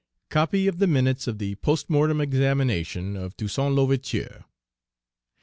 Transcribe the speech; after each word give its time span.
Copy 0.31 0.65
of 0.65 0.79
the 0.79 0.87
Minutes 0.87 1.27
of 1.27 1.37
the 1.37 1.53
Post 1.57 1.87
mortem 1.87 2.19
Examination 2.21 3.15
of 3.15 3.37
Toussaint 3.37 3.75
L'Ouverture. 3.75 4.45